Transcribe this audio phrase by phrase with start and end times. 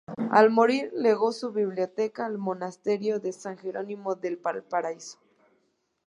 [0.31, 5.19] Al morir, legó su biblioteca al Monasterio de San Jerónimo del Valparaíso.